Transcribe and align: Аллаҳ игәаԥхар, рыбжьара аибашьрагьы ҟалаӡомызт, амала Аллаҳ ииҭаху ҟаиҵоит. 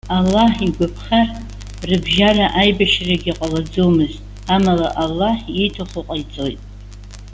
Аллаҳ 0.17 0.51
игәаԥхар, 0.67 1.27
рыбжьара 1.89 2.45
аибашьрагьы 2.61 3.31
ҟалаӡомызт, 3.37 4.19
амала 4.53 4.87
Аллаҳ 5.03 5.37
ииҭаху 5.59 6.03
ҟаиҵоит. 6.07 6.59